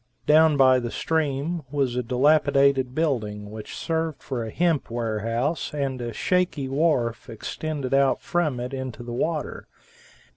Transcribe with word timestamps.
Down 0.25 0.57
by 0.57 0.79
the 0.79 0.89
stream 0.89 1.61
was 1.69 1.95
a 1.95 2.01
dilapidated 2.01 2.95
building 2.95 3.51
which 3.51 3.75
served 3.77 4.23
for 4.23 4.43
a 4.43 4.49
hemp 4.49 4.89
warehouse, 4.89 5.75
and 5.75 6.01
a 6.01 6.11
shaky 6.11 6.67
wharf 6.67 7.29
extended 7.29 7.93
out 7.93 8.19
from 8.19 8.59
it, 8.59 8.73
into 8.73 9.03
the 9.03 9.13
water. 9.13 9.67